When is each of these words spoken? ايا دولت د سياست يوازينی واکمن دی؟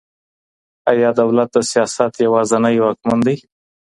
ايا 0.91 1.09
دولت 1.19 1.49
د 1.53 1.57
سياست 1.71 2.13
يوازينی 2.25 2.75
واکمن 2.81 3.19
دی؟ 3.25 3.35